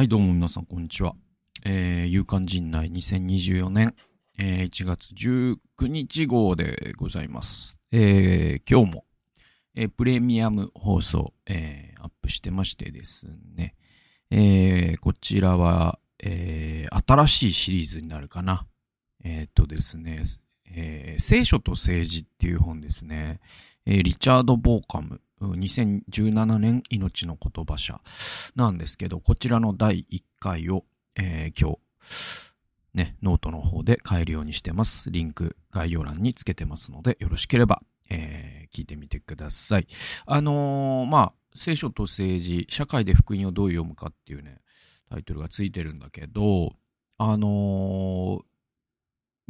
[0.00, 1.14] はい、どうも皆さん、こんにちは。
[1.62, 3.94] えー、夕刊陣内2024年、
[4.38, 7.78] えー、1月19日号でございます。
[7.92, 9.04] えー、今日も、
[9.74, 13.74] えー、プレミアム放送、えー、アップしてましてですね。
[14.30, 18.66] えー、こちらは、えー、新しいシリーズになるかな。
[19.22, 20.22] えー、っとですね、
[20.72, 23.40] えー、聖書と政治っていう本ですね。
[23.86, 25.20] えー、リチャード・ボーカム。
[25.40, 28.00] 2017年命の言葉社
[28.56, 30.84] なんですけど、こちらの第1回を、
[31.16, 32.50] えー、今日、
[32.92, 35.10] ね、ノートの方で買えるようにしてます。
[35.10, 39.86] リンク概要欄につけてますので、よろしければ、えー、聞いてみてください。
[40.26, 44.60] あのー、まあ、聖書と政治、社会で福音をどう読むかっていうね、
[45.08, 46.74] タイトルがついてるんだけど、
[47.18, 48.49] あのー、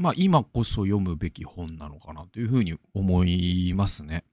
[0.01, 4.25] まあ、今こそ読むべき本なのかなというふうに思いますね。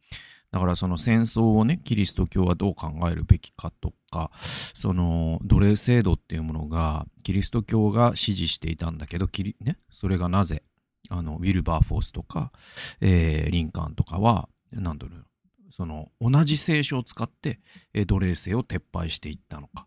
[0.50, 10.64] だからその戦争をね、キリスト教はどう考えるべきかとか、その奴隷制度っていうものが、キリスト教が支持していたんだけど、キリね、それがなぜ、
[11.10, 12.54] あの、ウィルバーフォースとか、
[13.02, 15.26] えー、リンカーンとかは、なんだろう、
[15.70, 17.60] その、同じ聖書を使って、
[17.94, 19.86] えー、奴隷制を撤廃していったのか。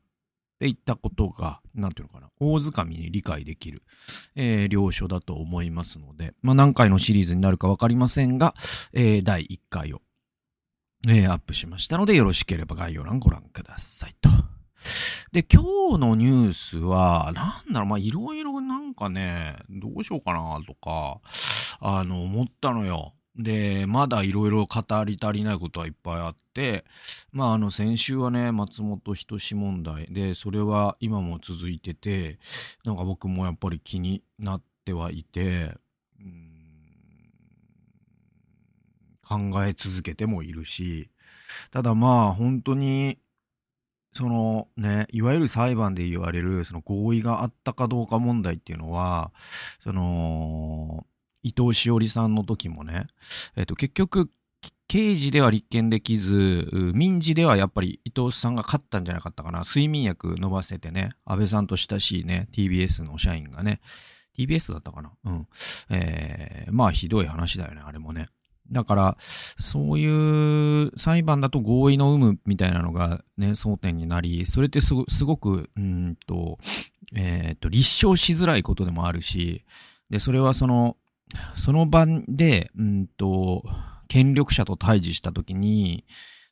[0.60, 3.82] っていったことが、なんていうのかな、大掴みに理解できる、
[4.36, 8.54] えー、領書だと思いますので、まあ、何回のシリーズになるかわかりませんが、
[8.92, 10.02] えー、第1回を
[11.08, 14.28] えー、アップしましたので、よろしければ概要欄ご覧くださいと。
[15.32, 21.20] で、今日のニュースは、なんだろう、ま、いろいろなんかね、どうしようかなとか、
[21.80, 23.14] あの、思ったのよ。
[23.36, 26.84] で、まだいろいろ語り足りないことはいっぱいあって、
[27.32, 30.06] まあ、あの、先週はね、松本人志問題。
[30.12, 32.38] で、それは今も続いてて、
[32.84, 35.74] なんか僕もやっぱり気になってはいて、
[36.18, 36.50] うん
[39.30, 41.08] 考え続けてもいるし、
[41.70, 43.18] ただまあ本当に、
[44.12, 49.32] そのね、いわゆる裁判で言われるその合意があったかどうか問題っていうのは、
[49.78, 51.06] その、
[51.42, 53.06] 伊藤詩織さんの時もね、
[53.56, 54.30] えっと結局、
[54.88, 59.60] 刑事では立件できず、民事ではやっぱり伊藤さんが勝ったんじゃなかったかな。
[59.60, 63.80] 睡眠薬飲ませてね、安倍さんと親しいね、TBS の社員がね、
[64.36, 65.46] TBS だったかなうん。
[65.90, 68.30] えー、まあひどい話だよね、あれもね。
[68.72, 76.58] だから、そういう裁判だと合意の有無みたいなのがね、争点になり、それってすごすごく、うんと、
[77.14, 79.64] えっ、ー、と、立証しづらいことでもあるし、
[80.08, 80.96] で、それはその、
[81.54, 83.64] その場で、うんと、
[84.08, 86.04] 権力者と対峙した時に、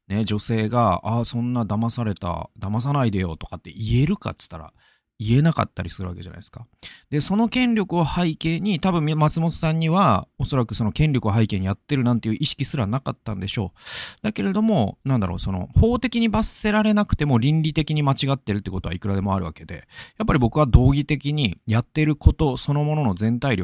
[0.09, 4.73] ね、女性が、ああ、そんな騙された、騙さないでよとかって言えるかっつったら、
[5.21, 6.67] 言えなかったりするわけじゃないですか。
[7.11, 13.79] で、その権力を背景に、多分松本さんには、おそらくその権力を背景にやってるなんていう意識すらなかったんでしょう。
[14.23, 23.59] だけれども、なんだろう、その、法的に罰せられなくても倫理的に間違ってるってことはいくらでもあるわけで、やっぱり僕は道義的にやってることそのものの全体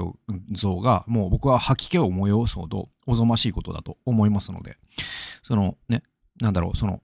[0.51, 4.77] 像が、もう僕は吐き気を催すほどおぞましいことだと思いますので、
[5.45, 6.03] そのね、
[6.41, 7.01] なんだろう、その、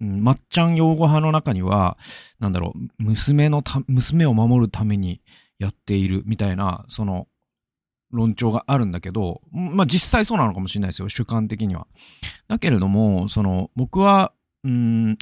[0.00, 1.98] うん、まっちゃん擁護派の中には、
[2.38, 5.20] なんだろう、娘のた、娘を守るために
[5.58, 7.26] やっているみたいな、その、
[8.10, 11.86] 論調があるんだけど、まあ、実際そうなのかもしれないですよ、主観的には。
[12.46, 14.32] だけれども、その、僕は、
[14.64, 15.18] うん、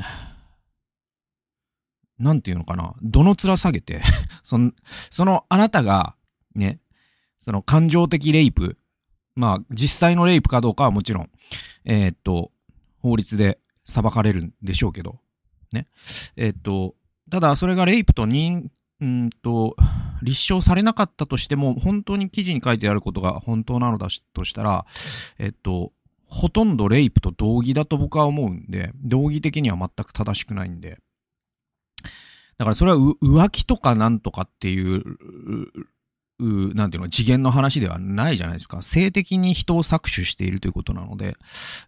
[2.19, 4.03] なんていうのかな、どの面下げて
[4.43, 6.15] その、その、あなたが、
[6.55, 6.81] ね、
[7.45, 8.79] その感情的レイプ、
[9.35, 11.31] まあ、実際のレイプかどうかはもちろん、
[11.85, 12.53] えー、っと、
[13.01, 15.21] 法律で裁かれるんでしょうけど、
[15.73, 15.87] ね。
[16.37, 16.95] えっ、と、
[17.31, 18.69] ただそれがレイプと認、
[19.01, 19.77] うんと、
[20.23, 24.87] 立証されなかったとしても、本当に記事に書いてあることが本当なのだとしたら、
[25.39, 25.93] えっ、と、
[26.27, 30.99] ほとんどレイプと同義だと僕は思うんで、同義的には全く正しくないんで。
[32.59, 35.05] だからそれは浮気とかなんとかってい、う
[36.39, 38.83] なんていうの、次元の話ではないじゃないですか。
[38.83, 41.37] 性的に人を搾取しているということなので、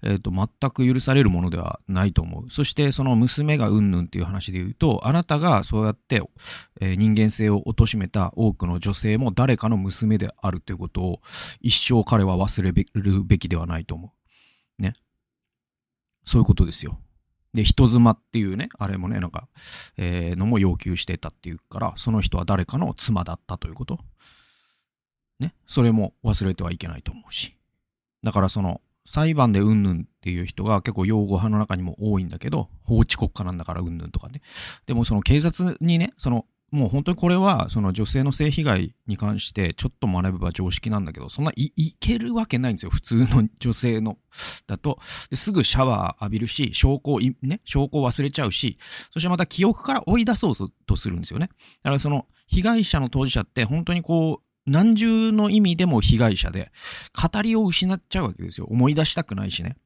[0.02, 2.50] えっ、ー、と、全く許されるものではないと思う。
[2.50, 6.22] そして、その娘がうんぬんっていう話で言うと、あなたがそうやって、
[6.80, 11.20] えー、人間性を貶めた多くの女性も誰かの娘であるということを、
[11.60, 14.14] 一生彼は忘れるべきではないと思
[14.78, 14.82] う。
[14.82, 14.94] ね。
[16.24, 16.98] そういうことですよ。
[17.54, 19.48] で、人妻っていうね、あれもね、なんか、
[19.96, 23.98] えー、のも要求してたっていうから、その人は誰かの妻だったということ。
[25.40, 25.54] ね。
[25.66, 27.56] それも忘れてはいけないと思うし。
[28.22, 34.42] だからその、裁判でうんぬんっていう人が結構擁護派の中にも多いんだけど、法治国家なんだからうんぬんとかね。
[34.86, 42.90] でもその警察にね、その、もう本当にこれは、その女性の性被害に関してちょっと学べば常識なんだけど、そんない、いけるわけないんですよ。
[42.90, 44.18] 普通の女性の、
[44.66, 44.98] だと。
[45.02, 48.76] すぐシャワー浴びるし、証拠を、ね、証拠を忘れちゃうし、
[49.10, 50.54] そしてまた記憶から追い出そう
[50.86, 51.48] とするんですよね。
[51.82, 56.70] だからその、被害者の当事者って本当にこう、何重の意味でも被害者で、
[57.20, 58.66] 語りを失っちゃうわけですよ。
[58.70, 59.76] 思い出したくないしね。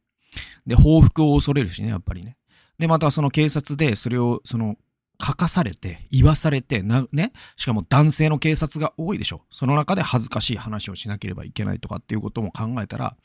[0.67, 2.37] で、報復を恐れるしね、やっぱりね。
[2.79, 4.77] で、またその警察でそれを、その、
[5.25, 9.43] 書かされて、言わされて、な、ね、しかも男性の警察が多いでしょ。
[9.51, 13.17] その中で恥ずかしい話をしなければいけないとかっていうことも考えたら、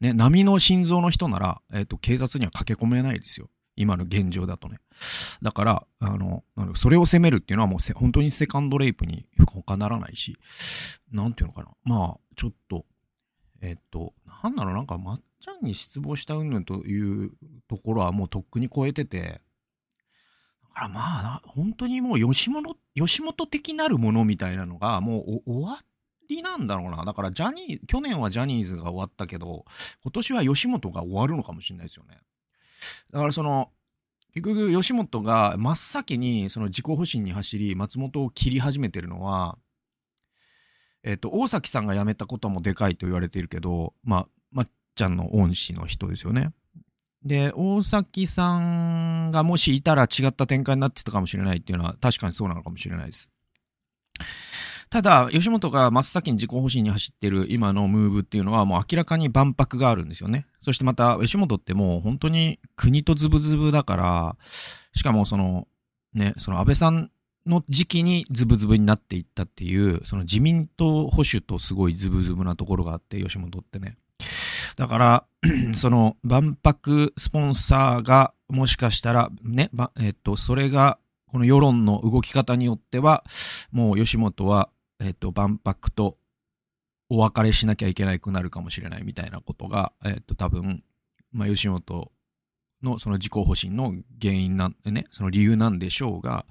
[0.00, 3.48] ね、波の心臓の人なら、えっ、ー、と、警察には駆け込めないですよ。
[3.76, 4.78] 今の現状だとね。
[5.42, 6.42] だから、あの、
[6.74, 10.36] それを責めるっていうのはもう本当にセカンドレイプに他ならないし、
[11.12, 11.68] なんていうのかな。
[11.84, 12.86] まあ、ちょっと、
[13.60, 17.32] えっ、と、なんだろう、なんか、まっちゃんに失望した云々という
[17.68, 19.40] ところはもうとっくに超えてて、
[20.62, 21.00] だからま
[21.36, 25.78] あ、本当にもう吉本、吉本的なるものみたいなのがもう終わ
[26.28, 27.04] りなんだろうな。
[27.04, 29.64] だからジャニー、去年はジャニーズが終わったけど、
[30.02, 32.18] 今年は吉本が終わるのかもしれないですよね。
[33.12, 33.70] だからその、
[34.34, 39.58] 結局吉本が真っ先にその自己保身に走り、松本を切り始めてるのは、
[41.02, 46.52] えっと、大崎さんが辞めたこともでかいと言われているけど、まあ、まっちゃんの恩師の人ですよね。
[47.24, 53.30] で、大崎さんがもしいたら違った展開になってたかもしれないっていうのは確かにそうなのかもしれないです。
[54.96, 60.46] ただ、吉本が真っ先に自己保身に走ってる今のムーブっていうのはもう明らかに万博があるんですよね。
[60.62, 64.36] そしてまた、吉本ってもう本当に国とズブズブだから、
[64.94, 65.68] しかもその、
[66.14, 67.10] ね、その安倍さん
[67.44, 73.98] の時期にズブズブになっていったっていう、その自民党保守とすごいズブズブなところがあって、吉本ってね。
[74.76, 75.24] だから、
[75.76, 79.70] その万博スポンサーがもしかしたらね、
[80.00, 80.96] えっと、それが
[81.30, 83.22] この世論の動き方によっては、
[83.70, 84.70] もう吉本は、
[85.00, 86.18] えっと、万博と
[87.08, 90.82] お別れしなきゃいけなくなるかもしれないみたいなことが、えっと、多分、
[91.32, 92.10] まあ、吉本
[92.82, 96.46] のその自己保身の原因なんでね、その理由なんでしょうが、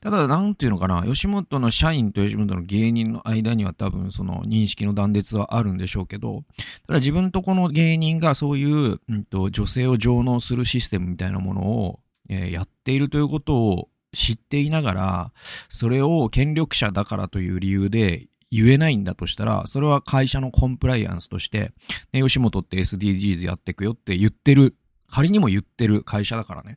[0.00, 6.44] ただ、なんていうのかな、吉本の社員と吉本の芸人の間には多分その認識の断絶はあるんでしょうけど、
[6.86, 15.32] ただ自分とこの芸人がそういう、うんと、女性を上納するシステムみたいなものを、えー、やっているということを知っていながら、
[15.68, 21.72] それを権力者だからという理由で言えないんだとしたら、それは会社のコンプライアンスとして、
[22.12, 24.76] ね、吉本って SDGs やっていくよって言ってる、
[25.08, 26.76] 仮にも言ってる会社だからね。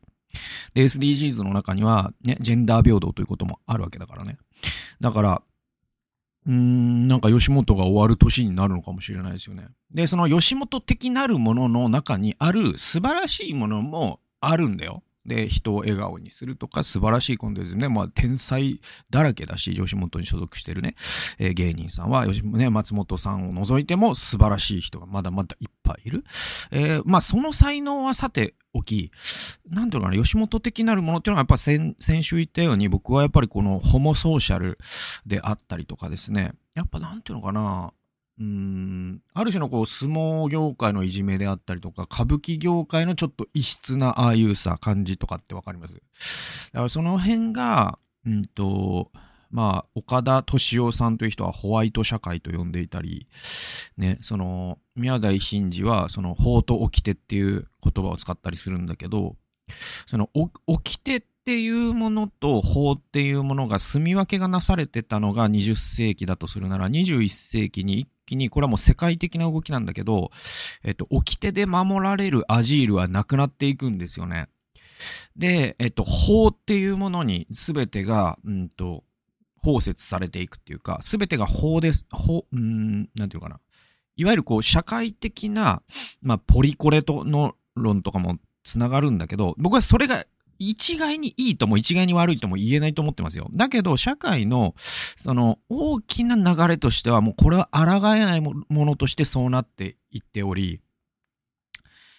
[0.74, 4.38] で、SDGs の中には、ね、ジェンダー平等ということもあるわけだからね。
[5.00, 5.42] だから、
[6.46, 9.68] うーん、なんか吉本が終わる年になるのかもしれないですよね。
[9.92, 15.02] で、その吉本的なるものの中にある素晴らしいものもあるんだよ。
[15.26, 17.88] で、人を笑顔にするとか素晴らしいコンテンツね。
[17.88, 18.80] まあ、天才
[19.10, 20.94] だらけだし、吉本に所属してるね、
[21.38, 26.24] えー、芸人さんは、吉本ね、松本さんを除いても素晴らしい人がまだまだいっぱいいる。
[26.70, 29.12] えー、まあ、その才能はさておき、
[29.68, 34.78] なんていうのかな、吉本的なるものっていうのはやっぱ先、先週言ったように僕はやっぱりこのホモソーシャル
[35.26, 37.92] であったりとかですね、やっぱなんていうのかな、
[38.36, 46.72] ある種のこう相撲業界のいじめであったりとか、歌舞伎業界のちょっと異質なああいうさ、感じとかってわかります？
[46.72, 49.12] だからその辺が、うんと、
[49.50, 53.28] まあ、岡田敏夫さんという人はホワイト社会と呼んでいたり、
[53.96, 59.36] ね、その、宮台真司は、その、法と起きてっていう言葉を使ったりするんだけど、
[60.06, 60.28] その、
[60.82, 70.30] 起きてっていうものと法っていうものが住み分けがなされてたのが20世紀だとするなら、21世紀に一気に、これはもう世界的な動きなんだけど、
[70.82, 74.48] えっと、掟で守られるアジールはなくなっていくんですよね。
[75.36, 79.04] で、えっと、法っていうものに全てが、うんと、
[79.62, 83.60] 包摂されていくっていうか、すべてが法です、法、うん、なんていうかな。
[84.16, 85.82] いわゆるこう、社会的な、
[86.22, 90.24] まあ、ポリコレとの論とかもつながるんだけど、僕はそれが
[90.58, 93.48] 一概にいいとも一概に悪いとも言えないと思ってますよ。
[93.52, 100.80] だけど、社会の、その、大きな流れとしては、もうこれは抗えないものとしてそうなっていっており、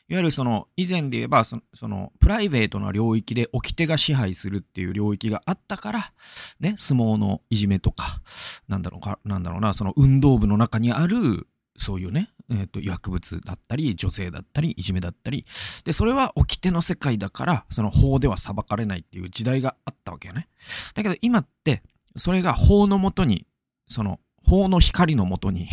[0.08, 6.14] いわゆるその、以前で言えばその、その、プライベートな領域で掟が支配するっていう領域があったから、
[6.60, 8.22] ね、相撲のいじめとか、
[8.68, 15.46] なんだろうか、なんだろうな、その運動部の中にある、そういうね、えっ、ー、と、薬物だったり、女性だったり、いじめだったり、
[15.84, 20.48] で、それは掟の世界だから、その法では裁かれないっていう時代があったわけよね。
[20.94, 21.84] だけど今って、
[22.16, 23.48] それが法のもとに、
[23.88, 25.68] その、法の光のもとに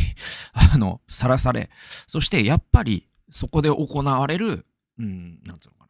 [0.72, 1.70] あの、さらされ、
[2.06, 4.66] そしてやっぱり、そこで行われる、
[4.98, 5.88] うん、なんつうのかな。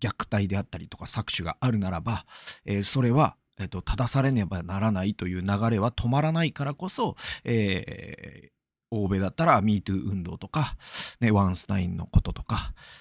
[0.00, 2.24] 虐待であったりとか搾取があるならば、
[2.64, 8.50] えー、それはえっ、と、正されねばならないという流れは止まらないからこそ、えー、
[8.92, 10.76] 欧米だったら MeToo 運動とか、
[11.20, 12.56] ね、ワンスタインのこととか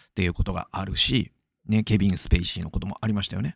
[0.10, 1.32] っていうことがあるし、
[1.68, 3.56] ね、ケビン・スペイシーのこともありましたよね。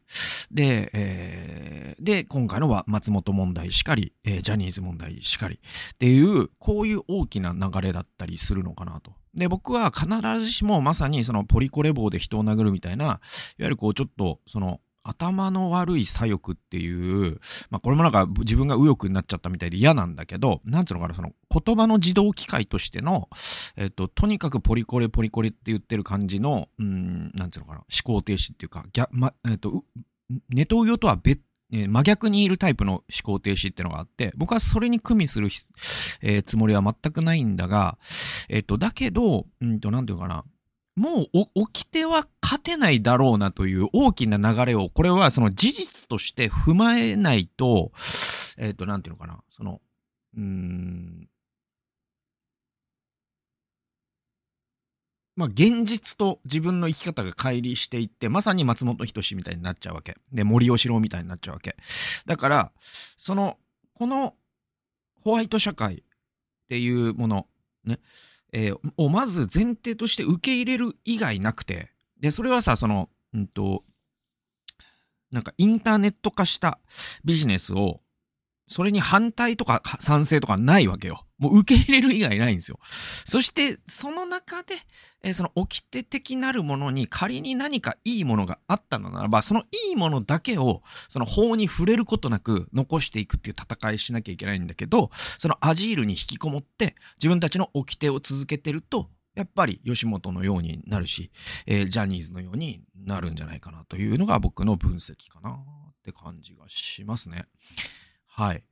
[0.52, 9.14] で、えー、で、今回のは松本問題しかり、えー、ジャニーズ問題しかりっていう、こういう大きな流れだったりするのかなと。
[9.34, 10.08] で、僕は必
[10.40, 13.20] ずしもまさにそのポリコレ棒で人を殴るみたいな、いわ
[13.58, 23.30] ゆるこうちょっと、その、頭の悪い左翼っていう、まあこれもなんか自分が右翼になっちゃったみたいで嫌なんだけど、なんつうのかな、その言葉の自動機械としての、
[23.78, 27.86] えっ、と、とにかくポリコレポリコレって言ってる感じの、うん、なんつうのかな、思
[28.16, 29.84] 考停止っていうか、逆、ま、えっ、と、
[30.50, 35.50] ネトウヨとは別え真逆にいるタイプの思考停止っていうのがあって、僕はそれに組みする、
[36.22, 37.98] えー、つもりは全くないんだが、
[38.50, 40.44] えっ、と、だけど、うんと、なんていうかな、
[40.96, 47.92] もう、お、起きては勝てないだろうなという大きな流れを、これはその事実として踏まえないと、
[48.58, 49.82] えっ、ー、と、なんていうのかな、その、
[50.38, 51.28] うん、
[55.36, 60.16] まあ、現実と自分の生き方が乖離していって、まさに松本人志みたいになっちゃうわけ。
[60.32, 61.76] で、森喜朗みたいになっちゃうわけ。
[62.26, 63.58] だから、その、
[63.96, 64.36] この
[65.24, 67.48] ホワイト社会っていうもの、
[67.84, 68.00] ね、
[68.58, 73.84] えー、をまず前提として受け入れる以外なくて、で、それはさ、その、うんと、
[75.30, 76.80] なんかインターネット化した
[77.26, 78.00] ビジネスを、
[78.68, 81.26] それに反対とか賛成とかないわけよ。
[81.38, 82.80] もう受け入れる以外ないんですよ。
[82.84, 84.76] そして、その中で、
[85.22, 101.30] えー、その掟的なるものに仮に何かいいものがあったのならば、そのいいものだけを、その法に触れることなく残していくっていう戦いしなきゃいけないんだけど、そのアジールに引きこもって、自分たちの掟を続けてると、やっぱり吉本のようになるし、
[101.66, 107.46] えー、ジャニーズのようになるんじゃないかなというのが僕の分析かなって感じがしますね。
[108.36, 108.64] はい。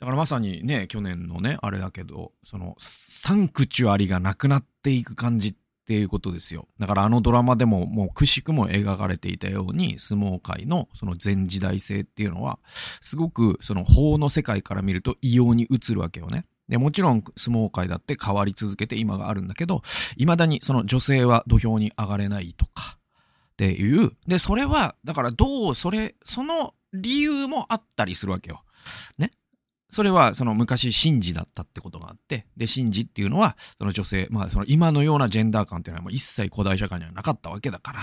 [0.00, 5.54] だからまさにね、去年のね、あれだけど、その、サンクチュアリがなくなっていく感じっ
[5.86, 6.66] ていうことですよ。
[6.80, 12.58] だからあのドラマでももうくしくも描かれていたように、相撲界のその全時代性っていうのは、
[13.00, 16.44] すごくその法の世界から見ると異様に映るわけよね。
[16.68, 19.82] で、もちろん相撲界だって変わり続けて今があるんだけど、
[20.16, 22.98] 未だにその女性は土俵に上がれないとか、
[23.52, 24.12] っていう。
[24.28, 28.64] で、それは、だからどう、それ、その理由もあったりするわけよ。
[29.18, 29.32] ね？
[29.90, 38.00] それはその昔神事だったってことがあって、で、神事っていうのは、その女性、まあその今のようなジェンダー感っていうのはもう一切古代社会にはなかったわけだから、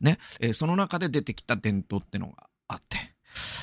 [0.00, 2.98] ね、えー、その中で出てきた伝統ってのがあって、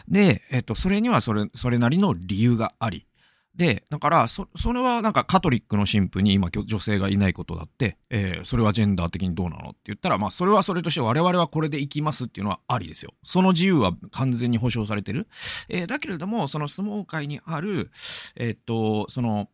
[0.07, 3.05] で、えっ、ー、と、それにはそれ、それなりの理由があり、
[3.59, 13.13] で、だから、そ、それはなんかカトリックの神父に今女性がいないことだって、えー、それはジェンダー的にどうなのって言ったら、まあそれはそれとして我々はこれで行きますっていうのはありですよ。
[13.21, 15.27] その自由は完全に保障されてる。
[15.67, 17.91] えー、だけれども、その相撲界にある、
[18.37, 19.49] えー、っと、その、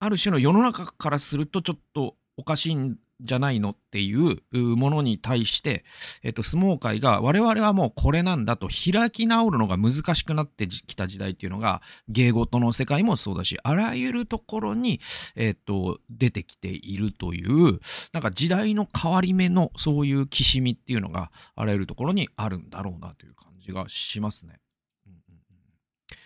[0.00, 5.84] ある種の世の中からするとちょっとおかしいんじゃないのっていうものに対して、
[6.22, 15.00] えっと、相撲界が我々はもうこれなんだと開き直るのが難しくなってきた時代っていうのが、芸事の世界もそうだし、あらゆるところに、
[15.34, 17.80] えっと、出てきているという、
[18.12, 24.60] なんか時代の変わり目のそういうきしみっていうのがあらゆるところにあるんだろうなという感じがしますね。
[25.06, 26.16] うんうんうん、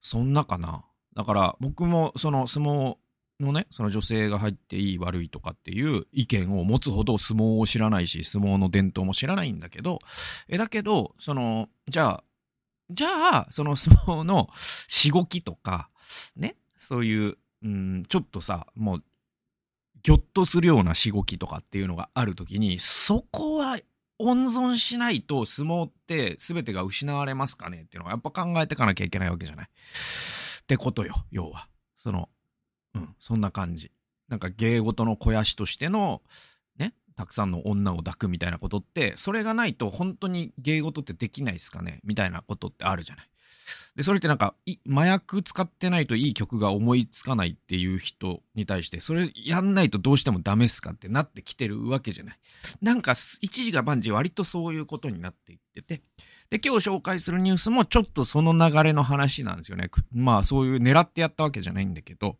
[0.00, 0.84] そんなかな。
[1.14, 2.96] だから僕もその相撲
[3.40, 10.00] のね、その女性が入っていい悪いとかっていう意見を持つほど相撲を知らないし、相撲の伝統も知らないんだけど、
[10.48, 12.24] え、だけど、その、じゃあ、
[12.90, 15.90] じゃあ、その相撲のしごきとか、
[16.36, 19.04] ね、そういう、うん、ちょっとさ、もう、
[20.02, 23.78] ぎょっとするようなしごきとかっていうのがあるときに、そこは
[24.18, 29.66] 温存しないと相撲って全てが失われますかねっていうのはやっぱ考えていかなきゃいけないわけじゃない。
[29.66, 31.68] ってことよ、要は。
[31.98, 32.28] その、
[32.94, 33.90] うん、そんな感じ。
[34.28, 36.22] なんか芸事の肥やしとしての、
[36.76, 42.00] ね、たくさんの女を抱くみたいなことって、それがないと本当に芸事ってできないっすかね？
[42.04, 43.28] みたいなことってあるじゃない。
[43.96, 44.54] で、それってなんか、
[44.88, 52.38] 麻薬使ってないといい曲が思いつかないっていう人に対して、それやんないとどうしてもダメっすかってなってきてるわけじゃない。
[52.80, 56.02] なんか、一時が万事割とそういうことになっていってて、
[56.48, 59.90] で、今日紹介するニュースもちょっとその流れの話なんですよね。
[60.12, 62.38] まあ、そういう狙ってやったわけじゃないんだけど、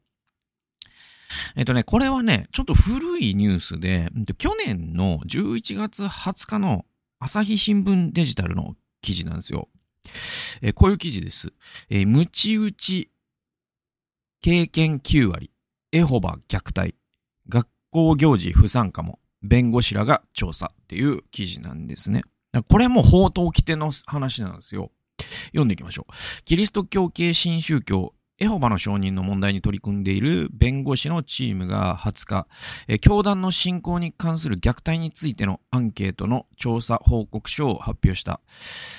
[1.57, 6.85] えっとね、これはね、ちょっと古いニュースで、去年の11月20日の
[7.19, 9.69] 朝日新聞デジタルの記事なんですよ。
[10.63, 11.53] えー、こういう記事です。
[11.91, 13.11] えー、ムチ打ち
[14.41, 15.51] 経験9割、
[15.93, 16.95] エホバ虐待、
[17.49, 22.23] 学校行事不参加も、弁護士らが調査っていう記事なんですね。
[22.69, 24.91] これも法と掟の話なんですよ。
[25.47, 26.45] 読んでいきましょう。
[26.45, 32.47] キリスト教系新宗教エホバの証人の問題に取り組んでいる弁護士のチームが20
[32.87, 38.41] 日、教団の信仰に関する虐待についてのアンケートの調査報告書を発表した。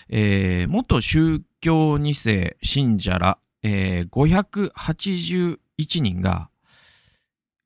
[0.10, 6.50] えー、元宗教2世信者ら、えー、581人が、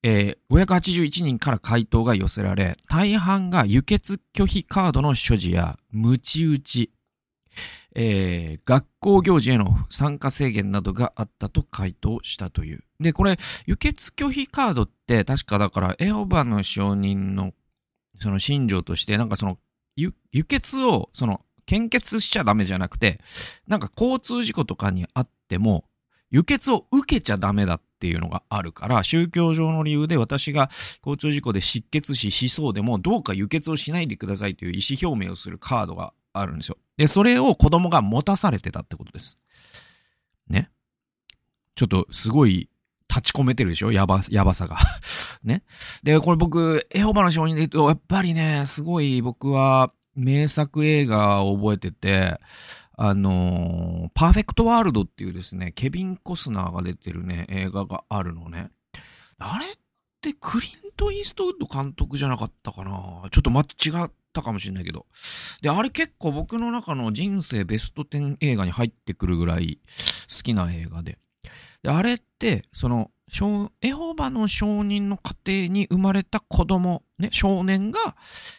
[0.03, 6.91] えー、581人から回答が寄せられ、大半が輸血拒否カードの所持や、ムチ打ち、
[7.95, 12.83] えー、学校行事への参加制限などがあったと回答したという。
[13.00, 17.53] で、これ、輸血拒否カードって確かだから、エホバの証人の
[18.19, 19.57] その信条として、なんかその、
[19.95, 20.13] 輸
[20.47, 23.19] 血を、その、献血しちゃダメじゃなくて、
[23.67, 25.85] なんか交通事故とかにあっても、
[26.31, 30.69] 輸血を受けちゃダメだっていうのがあるから、宗教上の理由で私が
[31.05, 36.77] 交通事故で失血死しそうでも、どうか輸血をしないでくださいという意思表明をするカードがあるんですよ。
[36.97, 39.37] で、それを子供が持たされてたってことです。
[40.47, 40.69] ね。
[41.75, 42.69] ちょっとすごい
[43.09, 43.91] 立ち込めてるでしょ？
[43.91, 44.77] やば、やばさが
[45.43, 45.63] ね。
[46.03, 52.39] で、これ僕、エホバの証人で言うと、やっぱりね、すごい僕は名作映画を覚えてて、
[52.95, 58.69] あのー、パーフェクトワールドっていうですね、ケビン・コスナーが出てるね、映画があるのね。
[59.39, 59.69] あれっ
[60.21, 63.27] てクリント・イーストウッド監督じゃなかったかな？
[63.31, 63.65] ちょっと間違
[64.05, 65.05] ったかもしれないけど。
[65.61, 69.79] で、あれ結構僕の中の人生ベスト10映画に入ってくるぐらい
[70.29, 71.19] 好きな映画で。
[71.83, 73.11] で、あれって、その、
[73.81, 78.15] エホバの証人の家庭に生まれた子供、ね、少年が、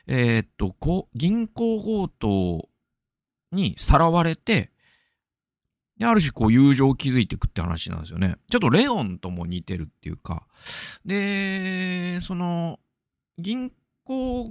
[0.06, 2.68] えー、っと、銀行強盗
[3.52, 4.70] にさらわれて、
[5.98, 8.36] で、ある種こう友情を築いていくって話なんですよね。
[8.50, 10.46] ちょっとレオンとも似てるっていうか。
[11.04, 12.80] で、その、
[13.38, 13.70] 銀
[14.04, 14.44] 行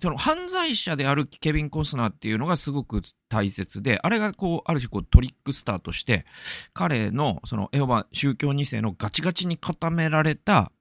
[0.00, 6.24] その犯罪者であるケビン・コスナーっていうのがすごく大切で、あれがこう、ある種こうトリックスターとして、
[6.72, 10.72] 彼のそのエホバ宗教2世のガチガチに固められた、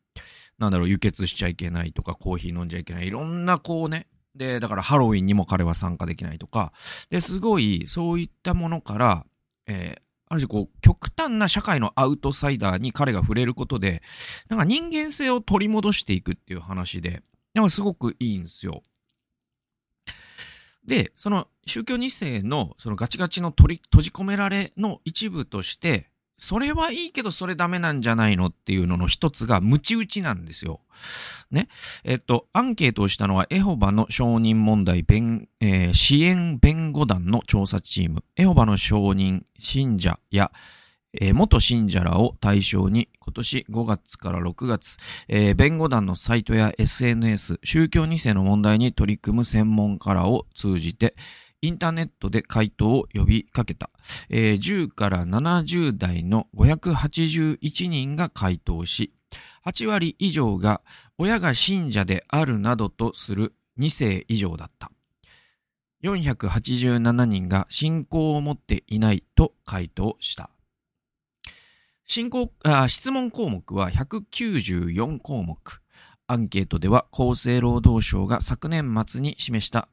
[0.58, 6.72] なんだろう、輸血しちゃいけないとか、コーヒー飲んじゃいけない、いろんなこうね、で、だからハロウィンにも彼は参加できないとか、
[7.10, 9.26] で、すごいそういったものから、
[9.68, 14.02] えー、ある種こう、極端な社会のアウトサイダーに彼が触れることで、
[14.50, 17.22] なんか人間性を取り戻していくっていう話で、
[17.54, 18.82] なんかすごくいいんですよ。
[20.92, 30.82] で、その宗教2世のそのガチガチの取り閉じ込められの一部として、それはいいけどそれダメなんじゃないのっていうのの一つがムチ打ちなんですよ。
[31.50, 31.70] ね。
[32.04, 38.26] えっと、アンケートをしたのはエホバの証人問題弁、えー、支援弁護団の調査チーム。
[38.36, 40.52] エホバの証人信者や
[41.14, 44.98] えー、元信者らを対象に今年5月から6月、
[45.28, 51.16] えー、弁護団のサイトや SNS、宗教2世の問題に取り組む専門家らを通じて、
[51.62, 53.90] インターネットで回答を呼びかけた。
[54.30, 59.14] えー、10から70代の581人が回答し、
[59.66, 60.82] 8割以上が
[61.18, 64.92] 親が信者であるなどとする2世以上だった。
[66.04, 70.50] 487人が信仰を持っていないと回答した。
[72.14, 75.58] 進行あ質問項目は194項目。
[76.28, 79.88] アンケートでは厚生労働省が昨年末に示した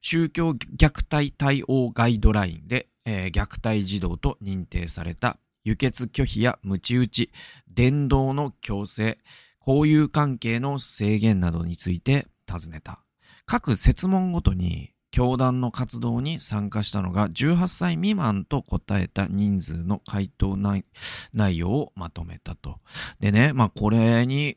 [0.00, 7.30] 宗教虐待対応ガイドラインで、えー、虐待児童と認定された輸血拒否や鞭打ち、
[7.72, 9.18] 伝道の強制、
[9.64, 13.04] 交友関係の制限などについて尋ねた。
[13.46, 22.78] 各設問ごとに教団の活動に参加したのが18歳未満と答えた人数の回答内容をまとめたと。
[23.18, 24.56] でね、まあこれに、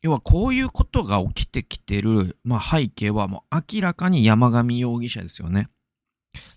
[0.00, 5.68] 要はこういうことが起きてきてる、まあ背景はもう明らかに山上容疑者ですよね。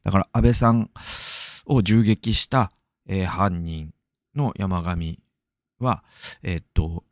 [0.04, 0.92] だから安倍さん
[1.66, 2.72] を銃撃した、
[3.08, 3.94] えー、犯人
[4.36, 5.20] の山上
[5.80, 6.04] は、
[6.44, 7.04] えー、っと、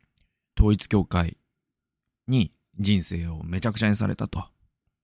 [0.56, 1.36] 統一教会
[2.28, 4.44] に人生をめちゃくちゃにされたと。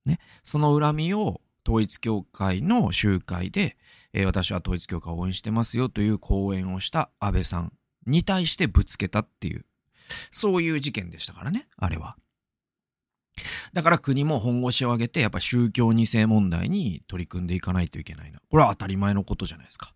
[0.06, 3.76] ね、その恨みを統一教会の集会で、
[4.12, 7.72] えー、私は統一教会を応援してますよという講演をした安倍さん
[8.06, 9.66] に対してぶつけたっていう、
[10.30, 12.16] そういう事件でしたからね、あれは。
[13.72, 18.38] だから国も本腰を上げて、やっぱ宗教2世問題に取り組んでいかないといけないな。
[18.48, 19.92] これは当たり前のことじゃないですか。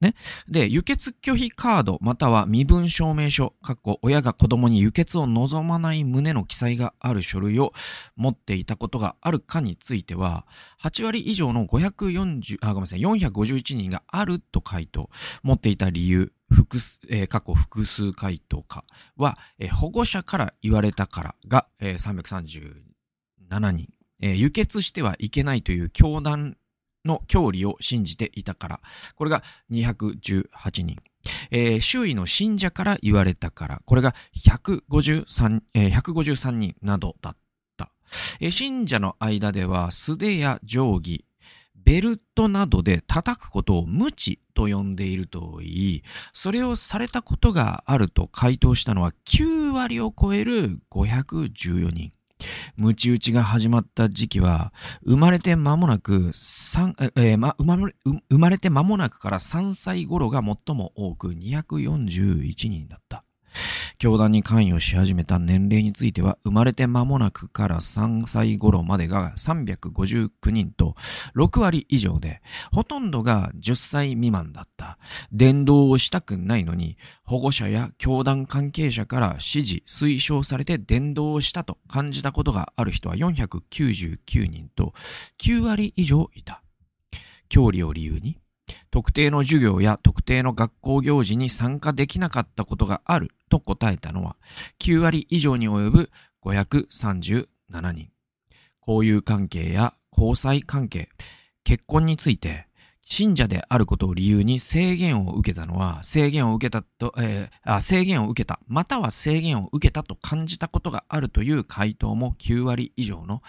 [0.00, 0.14] ね。
[0.48, 7.72] で、輸血拒否カードまたは身分証明書、かっこ親が子供に輸血を望まない旨の記載がある書類を
[8.16, 10.46] 持っていたことがあるかについては、
[10.82, 15.08] 8割以上の540、あ、ごめんなさい、451人があると回答、
[15.42, 18.84] 持っていた理由、複数、えー、過去複数回答か
[19.16, 23.88] は、えー、保護者から言われたからが、えー、337人、
[24.20, 26.56] えー、輸血してはいけないという教団
[27.06, 28.80] の教理を信じていたから。
[29.14, 30.96] これが218人。
[31.50, 33.82] えー、周囲の信者から言われたから。
[33.84, 37.36] これが153、えー、153人などだっ
[37.76, 37.90] た。
[38.40, 41.24] えー、信者の間では素手や定規、
[41.86, 52.15] ベルトなどで叩くことを無知と呼んでいると言い、それをされたことがあると回答したのは9割を超える514人。
[52.76, 54.72] ムチ打ちが始まった時期は、
[55.04, 57.94] 生まれて間もなく、えーま、生まれ、
[58.30, 63.25] 生まれて間もなくから3歳頃が最も多く241人だった。
[63.98, 70.94] 教団に関与し始めた年齢については、生まれて間もなくから3歳頃までが359人と
[71.34, 74.98] 6割以上で、ほとんどが10歳未満だった。
[75.32, 84.92] 伝道をしたくないのに、保護者や教団関係者から指示、推奨されて伝道をしたと感じたことがある人は499人と
[85.38, 86.62] 9割以上いた。
[87.48, 88.38] 教理を理由に、
[88.90, 94.36] 特定の授業や特定の学校行事に参加できなかったことがあると答えたのは
[94.80, 96.10] 9割以上に及ぶ
[96.42, 97.46] 537
[97.92, 98.10] 人。
[98.86, 101.08] 交友関係や交際関係、
[101.64, 102.68] 結婚について
[103.08, 113.42] 信者であることを理由に制限を受けたのは、制限を受けたと、えー、制限を受けた、または制限を受けたと感じたことがあるという回答も9割以上の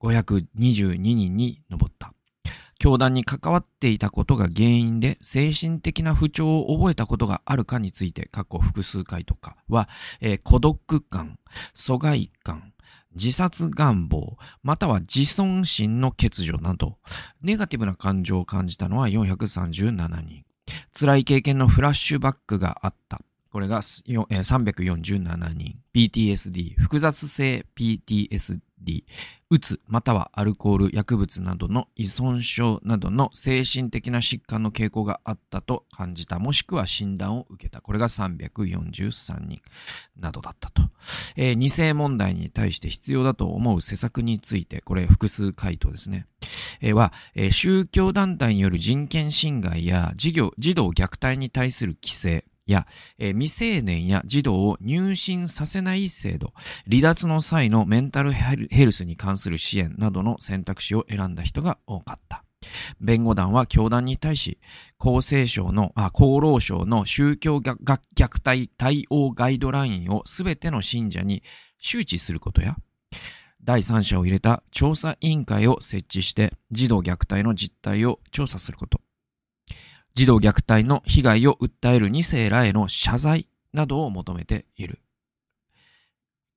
[0.00, 2.14] 522人に上った。
[2.80, 9.86] 教団に関わっていたことが原因で精神的な不調を覚えたことがあるかについて過去複数回とかは、
[10.22, 11.38] えー、孤独感、
[11.74, 12.72] 疎外感、
[13.14, 16.96] 自殺願望、または自尊心の欠如など、
[17.42, 20.44] ネガティブな感情を感じたのは437人。
[20.98, 23.20] 辛い経験のフラッシュバックがあった。
[23.50, 25.76] これが347人。
[25.92, 28.60] PTSD、複雑性 PTSD、
[29.52, 37.80] うつまたはアルコール、薬物などの依存症などの精神的な疾患の傾向があったと感じた、もしくは診断を受けた。
[37.80, 39.60] これが343人
[40.16, 40.82] などだったと。
[41.34, 46.26] えー、二世問題に対して必要だと思う施策について、これ複数回答ですね。
[46.80, 52.86] えー、は、えー、宗教団体による人権侵害や事業、児童虐待に対する規制、や、
[53.18, 56.52] えー、未成年や児童を入信させない制度、
[56.88, 62.44] 離脱の際のメンタルヘルスに関する支援などの選択肢を選んだ人が多かった。
[63.00, 64.58] 弁護団は教団に対し、
[64.98, 67.76] 厚生省の、あ、厚労省の宗教虐
[68.44, 71.42] 待対応ガイドラインをすべての信者に
[71.78, 72.76] 周知することや、
[73.62, 79.00] 第三者を入れた調査委員会を設置して児童虐待の実態を調査すること。
[80.14, 85.00] 児童虐待の被害を訴える2世らへの謝罪などを求めている。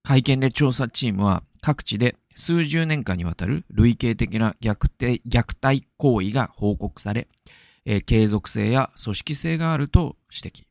[0.04, 7.28] 会見で調査チームは各地で数十年間にわたる累計的な虐待虐待行為が報告され、
[7.86, 10.64] えー、継続性や組織性があると指摘。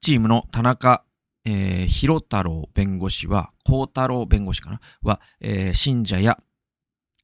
[0.00, 1.04] チームの田中、
[1.44, 4.80] えー、広太郎弁護士は、孝太郎弁護士かな？
[5.02, 6.38] は、えー、信者や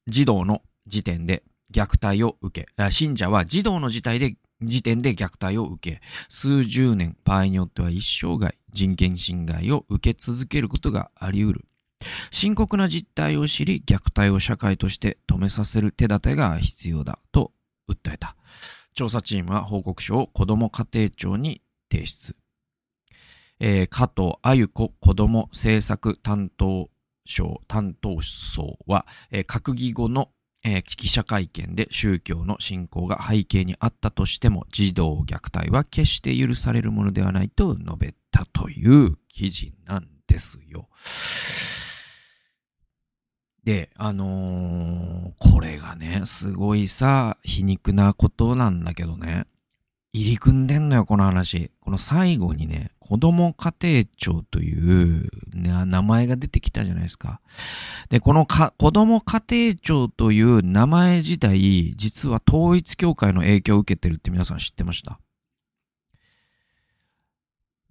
[0.07, 11.64] 児童の時点で虐待を受け、信者は児童の事態で時点で虐待を受け、数十年、場合によっては一生涯、人権侵害を受け続けることがあり得る。
[12.30, 17.52] 深刻な実態を知り、虐待を社会として止めさせる手立てが必要だと
[17.88, 18.37] 訴えた。
[18.94, 22.37] 調査チームは報告書を子ども家庭庁に提出。
[23.61, 26.88] えー、加藤あゆ子子ども政策担当
[27.26, 30.30] 省担当層は、えー、閣議後の
[30.62, 40.88] えー、記者会見で宗教の信仰が背景にあったとしても、児童虐待は決して許されるものではないと述べたという記事なんですよ。
[43.64, 49.46] で、あのー、これがね、すごいさ、皮肉なことなんだけどね、
[50.12, 51.70] 入り組んでんのよ、この話。
[51.81, 57.40] この最後にね、子供家庭庁という、ね、名前が出てきたじゃないですか。
[58.09, 65.18] で、このか子供家庭庁という名前自体、実は統一教会の影響を受けてるって皆さん知ってました？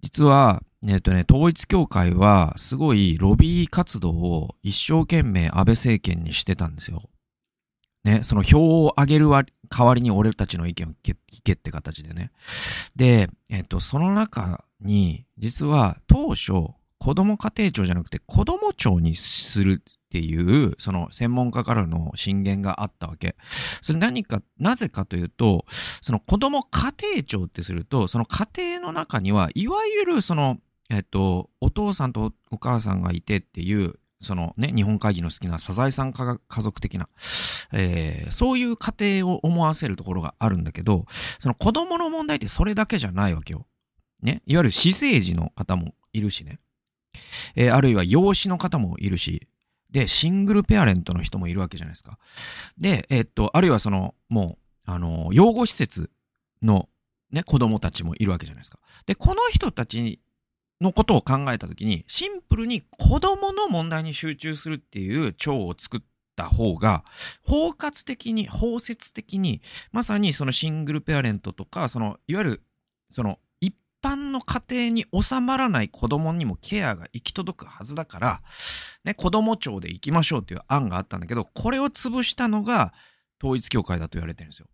[0.00, 7.02] 実は、えっとね、統一教会はすごいロビー活動を一生懸命安倍政権にしてたんですよ。
[8.04, 9.28] ね、その票を上げる
[9.70, 12.32] 代わりに俺たちの意見を聞けって形でね。
[12.96, 16.52] で、えっと、その中に、実は当初、
[16.98, 23.36] 子供家庭庁じゃなくて子供庁にするっていう、その専門家からの進言があったわけ。
[23.80, 25.64] それ何か、なぜかというと、
[26.02, 30.58] その子供家庭庁ってすると、その家庭の中には、いわゆるその、
[30.90, 37.08] えっと、お父さんとお母さんがいてっていう、そのね、日本会議の好きなサザエさん家族的な、
[37.72, 41.06] えー、そういう過程を思わせるところがあるんだけど、
[41.38, 43.66] その子供の問題ってそれだけじゃないわけよ。
[44.22, 44.42] ね。
[44.46, 46.58] いわゆる私生児の方もいるしね。
[47.56, 49.48] えー、あるいは養子の方もいるし、
[49.90, 52.18] で、シングルペアレントの人もいるわけじゃないですか。
[52.78, 56.10] で、えー、っと、あるいはその、もう、あの、養護施設
[56.62, 56.88] の
[57.32, 58.78] ね、子供たちもいるわけじゃないですか。
[59.06, 60.20] で、この人たち
[60.80, 66.00] のことを考えたときに、シンプルに子供の問題に集中するっていう腸を作っ
[66.36, 67.04] た方が、
[67.42, 69.60] 包括的に、包摂的に、
[69.92, 72.62] まさにそのシングルペアレントとか、その、いわゆる、
[73.10, 78.40] その、一般の家庭に収まらない子供にもケアが行き届くはずだから、
[79.04, 82.94] ね、子供庁で行きましょうっていう案があったんだけど、これを潰したのが
[83.42, 84.66] 統一教会だと言われてるんですよ。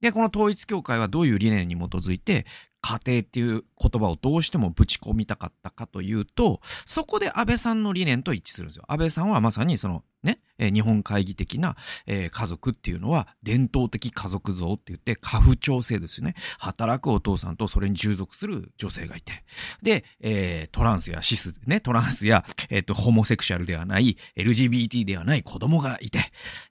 [0.00, 2.44] で、この統一教会はどういう理念に基づいて、
[2.84, 8.84] 家庭っていう言葉をどうしてもぶち込みたかったかというと、そこで安倍さんの理念と一致するんですよ。
[8.88, 16.34] 安倍さんはまさにそのね、え日本会議的な、え、家族っていうのは伝統的家族像って言って家父長制ですよね。
[16.58, 19.44] 働くお父さんとそれに従属する女性がいて。
[19.82, 26.20] で、えー、トランスやシスね、トランスや、えっ、と、ホモセクシャルではない、LGBT ではない子供がいて。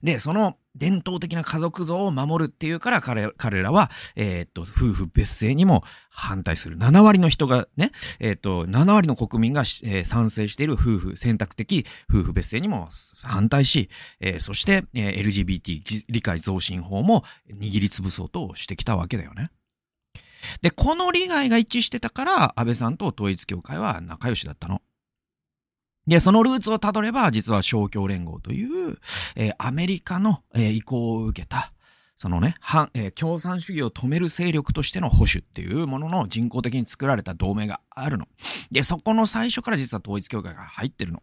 [0.02, 5.84] で、その伝統的な家族像を守るっていうから彼彼らは、え、っと、夫婦別姓にも
[6.16, 6.78] 反対する。
[6.78, 12.88] 7割の人がね、えー、っと、7割の国民が、えー、賛成している夫婦、選択的夫婦別姓にも
[13.24, 19.50] 反対し、えー、そして、え、LGBT 理解増進法も握りつぶそうとしてきたわけだよね。
[20.62, 24.82] で、この利害が一致してたから、安倍さんと統一教会は仲良しだったの。
[26.06, 28.98] で、そのルーツをたどれば、実は勝共連合という、
[29.34, 31.72] えー、アメリカの、えー、意向を受けた、
[32.24, 38.26] そのね、反、えー、共産主義を止める勢力としての保守っていうものの人工的に作られた同盟があるの。
[38.72, 41.22] で、そこの最初から実は統一教会が入ってるの。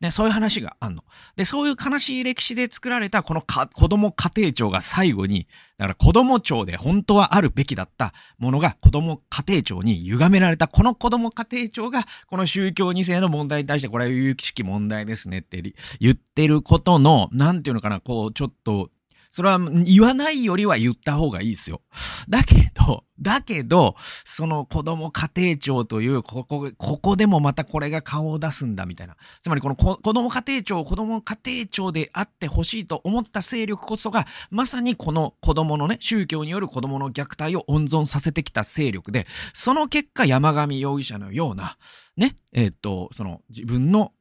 [0.00, 1.04] で、そういう話があんの。
[1.36, 5.46] で、そういう悲しい歴史で作られたこのか子供家庭庁が最後に、
[5.78, 15.62] だから子供庁で本当はあるべきだったものが子供家庭庁に歪められた、この子供家庭庁がこの宗教2世の問題に対してこれは有識識問題ですねって
[16.00, 18.90] 言ってることの、なんていうのかな、こう、ちょっと
[19.32, 21.80] それは言わないよりは言った方がいいですよ。
[22.28, 29.16] だけど、だけど、その子供家庭庁という、ここ、ここでもまたこれが顔を出すんだみたいな。
[29.40, 41.78] つまりこの子供家庭庁、子供家庭庁であってほしいと思った勢力こそが、まさにこの子供のね、宗教による子供の虐待を温存させてきた勢力で、その結果山上容疑者のような、
[42.18, 44.12] ね、えー、っと、その自分の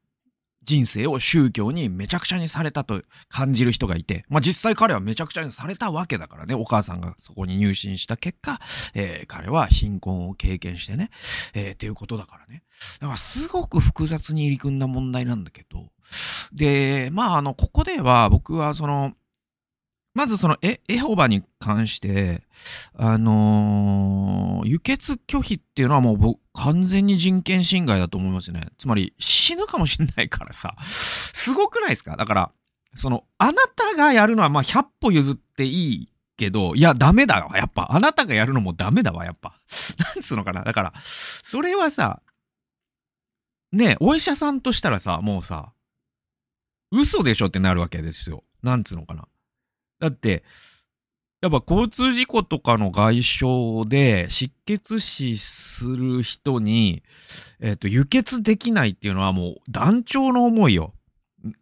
[0.63, 8.59] 人生を宗教にめちゃくちゃにされたと感じる人がいて、まあ実際彼はめちゃくちゃにされたわけだからね、お母さんがそこに入信した結果、
[8.93, 11.09] えー、彼は貧困を経験してね、
[11.53, 12.63] えー、っていうことだからね。
[12.99, 15.89] だからすごく複雑に入り組んだ問題なんだけど、
[16.53, 19.13] で、まああの、ここでは僕はその、
[20.13, 22.43] まずそのエ、エホバに関して、
[22.95, 28.67] あのー、輸血拒否っていうのはもう僕、完全に人権侵害だと思いますね。
[28.77, 32.17] つまり、死ぬかもしんないからさ、すごくないですか？
[32.17, 32.51] だから、
[32.95, 37.87] その、あなたがやるのはまあ100歩譲っていいけど、いや、ダメだわ、やっぱ。
[37.93, 39.55] あなたがやるのもダメだわ、やっぱ。
[40.15, 40.63] なんつうのかな？
[40.63, 42.21] だから、それはさ、
[43.71, 45.71] ねお医者さんとしたらさ、もうさ、
[46.91, 48.43] 嘘でしょってなるわけですよ。
[48.61, 49.25] なんつうのかな？
[49.99, 50.43] だって、
[51.41, 53.45] やっぱ交通事故とかの外傷
[53.87, 57.01] で失血死する人に、
[57.59, 60.93] えっ、ー、と、輸血できないっていうのはもう断腸の思いよ。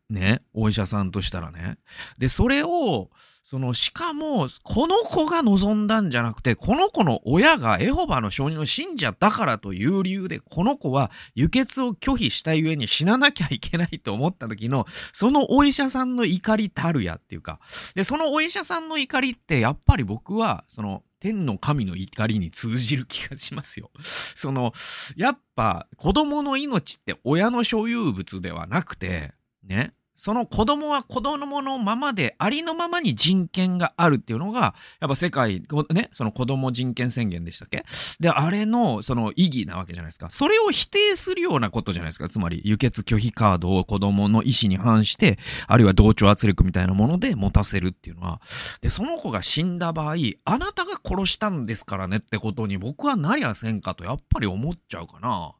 [0.09, 1.77] ね、お医者さんとしたらね。
[2.17, 3.09] で、それを、
[3.43, 17.59] その、しかも、この子が望んだんじゃなくて、この子の親がエホバの証人の信者だからという理由で、この子は輸血を拒否したゆえに死ななきゃいけないと思った時の、そのお医者さんの怒りたるやっていうか、
[17.95, 23.91] で、そのお医者さんの怒りって、やっぱり僕は、その、天の神の怒りに通じる気がしますよ。
[23.99, 24.73] その、
[25.17, 37.85] やっぱ、子供の命って親の所有物ではなくて、ね、その子供は子供のままでありのままに人権があるっていうのが、やっぱ世界、ね、その子供人権宣言でしたっけ？
[38.19, 40.29] で、あれのその意義なわけじゃないですか。
[40.29, 42.27] それを否定するようなことじゃないですか。
[42.27, 48.41] つまり、輸血拒否カードを子供の意思に反して、あるいは同調圧力みたいなもので持たせるっていうのは、
[48.81, 55.53] で、その子が死んだ場合、あなたが殺したんですからねってことに僕はなりゃせんかとやっぱり思っちゃうかな。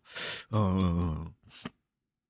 [0.52, 1.34] うんうんうん。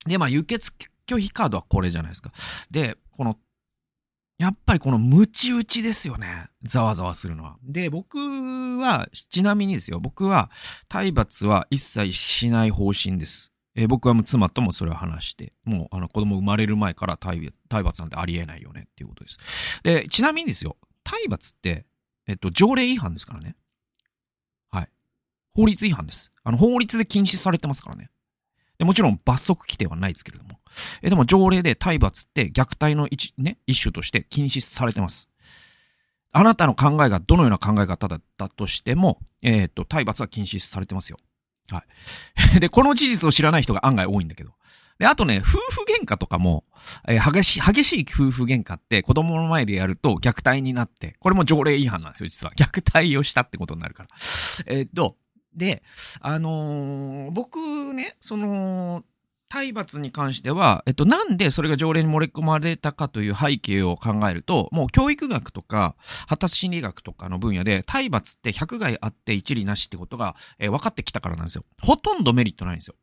[0.06, 0.72] で、まあ、輸血
[1.10, 2.32] 拒否カードはこれじゃないですか。
[2.70, 3.36] で、この、
[4.38, 6.48] やっぱりこのムチ打ちですよね。
[6.64, 7.58] ざわざわするのは。
[7.64, 8.18] で、僕
[8.78, 10.52] は、ちなみにですよ、僕は
[10.88, 13.52] 体罰は一切しない方針です。
[13.76, 19.80] えー僕はもう妻ともそれを話して、もうあの子供生まれる前から体体罰なんてありえないよねっていうことです。
[19.84, 21.86] で、ちなみにですよ、体罰って、
[22.28, 23.56] えっと、条例違反ですからね。
[24.70, 24.90] はい。
[25.54, 26.32] 法律違反です。
[26.44, 28.10] あの、法律で禁止されてますからね。
[28.80, 30.60] でもちろん罰則規定はないですけれども。
[31.02, 35.30] え、でも条例で体罰って虐待の一、ね、一種として禁止されてます。
[36.32, 41.18] あなたの考えがどのような考え方だったとしても、えっ、と、体罰は禁止されてますよ。
[41.70, 41.84] は
[42.56, 42.60] い。
[42.62, 44.54] で、この事実を知らない人が案外多いんだけど。
[44.98, 46.64] で、あとね、夫婦喧嘩とかも、
[47.08, 52.54] えー激しい、激しい夫婦喧嘩って子供の前でやると虐待になって、これも条例違反なんですよ、実は。
[52.56, 54.10] 虐待をしたってことになるから。
[54.68, 55.18] えーっと、
[55.60, 55.84] で、
[56.22, 59.04] あのー僕ね、その、
[59.50, 65.96] 体罰に関しては、えっと、なんでそれが条例に盛り込まれたかという背景を考えると、もう教育学とか
[66.28, 71.64] 発達心理学とかの分野で体罰って100害あって一理なしってことが、えー分かってきたからなんですよ。
[71.82, 72.96] ほとんどメリットないんですよ。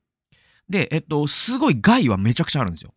[0.68, 2.94] で、えっと、すごい害はめちゃくちゃあるんですよ。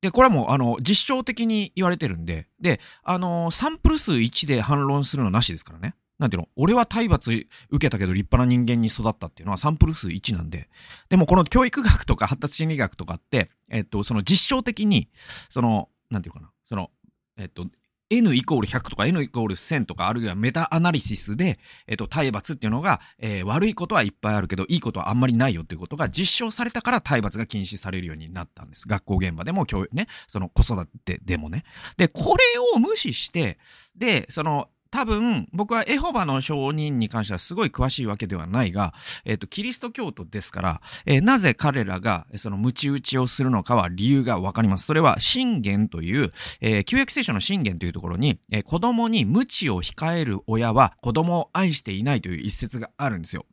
[0.00, 5.96] で、これはもう、あの、実証的に言われてるんで、で、あのサンプル数1で反論するのなしですからね。
[6.18, 7.46] なんていうの俺は体罰受
[7.78, 10.68] けたけど立派な人間に育ったっていうのはサンプル数1なんで。
[11.08, 15.08] でもこの教育学とか発達心理学とかって、えっと、その実証的に、
[15.50, 16.90] その、なんていうかな、その、
[17.36, 17.66] えっと、
[18.08, 28.86] N イコール100とか N イコール1000とかあるいはメタアナリシスで、えっと、体罰っていうのが、えー悪いことはいっぱいあるけど、いいことはあんまりないよっていうことが実証されたから体罰が禁止されるようになったんです。
[28.86, 31.64] 学校現場でも教育ね、その子育てでもね。
[31.96, 32.44] で、これ
[32.76, 33.58] を無視して、
[33.96, 38.94] で、その、多分、僕はエホバの証人に関してはすごい詳しいわけではないが、
[39.26, 44.86] えっ、と、キリスト教徒ですから、えーなぜ彼らが、その、ムチ打ちをするのかは理由がわかります。
[44.86, 46.32] それは、信玄という、
[46.62, 53.44] えー旧約聖書の信玄というところに、えー子供に無知を控える親は子供を愛していないという一節があるんですよ。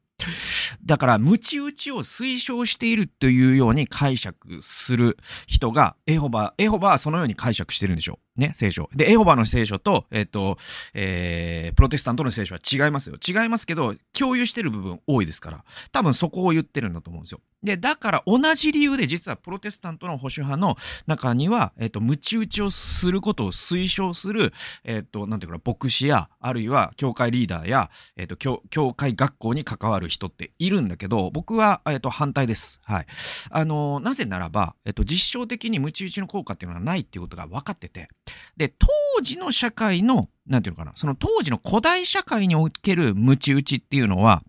[0.85, 8.39] だから、ムチ打ちを推奨しているというように解釈する人が、エホバ、エホバはそのように解釈してるんでしょう。
[8.39, 8.89] ね、聖書。
[8.95, 10.57] で、エホバの聖書と、えっ、と、
[10.93, 13.17] えー、プロテスタントの聖書は違いますよ。
[13.25, 17.41] 違いますけど、共有してる部分多いですから、多分そこを言ってるんだと思うんですよ。
[17.63, 20.75] で、だから同じ理由で実はプロテスタントの保守派の
[21.07, 24.51] 中には、えっ、と、ムチ打ちをすることを推奨する、
[24.83, 32.81] えっ、と、なんていうかな、牧師や、あるいは教会リーダーや、えっ、と、教、教会学校に関わる人っているんだけど、僕は、えっ、と、反対です。
[32.83, 33.05] はい。
[33.49, 38.09] あのなぜならば、えっ、と、実証的にムチ打ちの効果っていうのはないっていうことが分かってて、
[38.57, 44.43] で、当時の社会の、なんていうのかな、その当時の古代社会におけるムチ打ちっていうのは、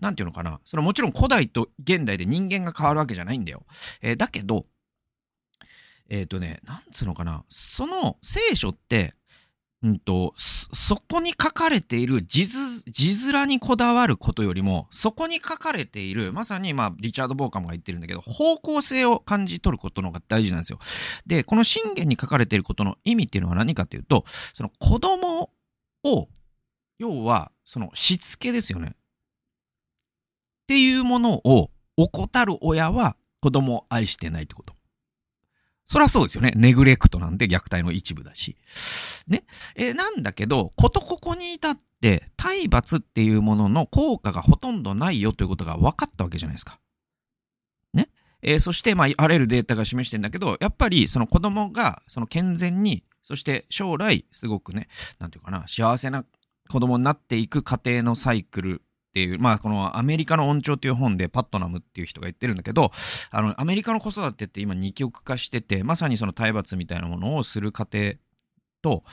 [0.00, 3.64] なんていうのかな、そのもちろん古代と現代で人間が変わるわけじゃないんだよ。
[4.00, 4.66] えーだけど、
[6.08, 9.14] えっ、とね、なんつうのかな、その聖書って、
[9.82, 20.80] うんと、そ、こに書かれている字、字面にこだわることよりも、そこに書かれている、まさにまあ、リチャード・ボーカムが言ってるんだけど、方向性を感じ取ることの方が大事なんですよ。
[21.26, 25.50] で、この信玄に書かれていることの意味っていうのは何かっていうと、その子供
[26.02, 26.28] を、
[26.98, 28.96] 要は、そのしつけですよね。
[30.68, 34.74] っていうものを怠る親は子供を愛してないってこと。
[35.86, 36.52] そりゃそうですよね。
[36.56, 38.54] ネグレクトなんで虐待の一部だし。
[39.28, 39.44] ね。
[39.76, 46.78] えーなんだけど、ことここに至って、体罰っていうものの効果がほとんどないよということが分かったわけじゃないですか。
[47.94, 48.10] ね。
[48.42, 56.26] えーそして、まあ、あらゆるデータが示してんだけど、やっぱりその子供が、その健全に、そして将来、すごくね、なんていうかな、幸せな
[56.68, 62.92] 子供になっていく過程のサイクルっていう、まあ、このアメリカの音調っていう本でパットナムっていう人が言ってるんだけど、
[63.30, 68.14] あの、アメリカの子育てって今二極化してて、まさにその体罰みたいなものをする過程
[68.82, 69.04] と、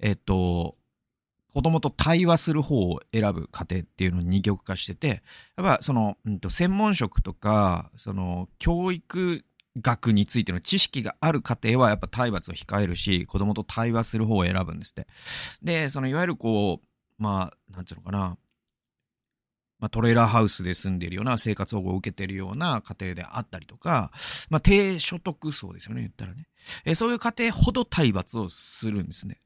[0.00, 0.76] えっと、
[1.52, 5.22] 子供と対話する方を選ぶ過程っていうのに二極化してて、
[5.56, 9.44] やっぱその、うんと、専門職とか、その、教育
[9.80, 15.06] 学についての知識がある家庭はやっぱ体罰を控えるし、子供と対話する方を選ぶんですって。
[15.62, 18.36] で、そのいわゆるこう、まあ、なんていうのかな、
[19.84, 24.12] まあ、トレーラーハウスで住んでいるような生活保護を受けているような家庭であったりとか、
[24.48, 26.46] まあ、低所得層ですよね、言ったらね。
[26.86, 29.42] えーそういう家庭ほど体罰をするんですね。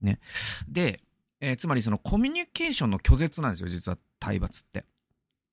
[0.00, 0.18] ね。
[0.66, 1.00] で、
[1.40, 4.84] えーつまりそのコミュニケーションの拒絶なんですよ、実は体罰って。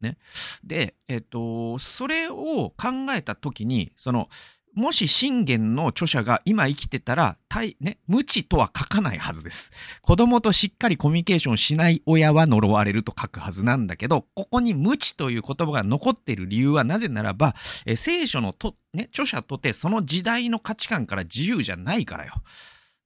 [0.02, 0.18] ね。
[0.64, 4.28] で、えっ、と、それを考えたときに、その、
[4.76, 9.72] もし信玄の著者が今生きてたら、体、ね、無知とは書かないはずです。
[10.02, 17.56] 子供としっかりコミュニケーションしない親は呪われると書くはずなんだけど、ここに無知という言葉が残っている理由はなぜならば、
[17.86, 22.34] え聖書のと、ね、著者とてその時代の価値観から自由じゃないからよ。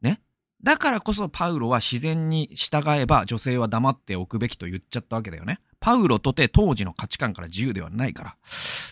[0.02, 0.22] ね。
[0.64, 5.60] だからこそパウロは自然に従えば女性は黙っておくべきと言っちゃったわけだよね。
[5.80, 8.38] パウロとて当時の価値観から自由ではないから。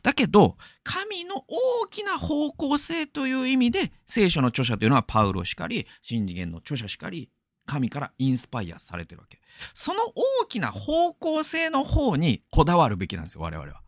[0.04, 7.30] だけど、神の大きな方向性という意味で、聖書の著者というのはパウロしかり、新次元の著者しかり、
[7.66, 9.40] 神からインスパイアされてるわけ。
[9.74, 10.00] その
[10.42, 13.82] 大きな方向性の方にこだわるべきなんですよ、我々は。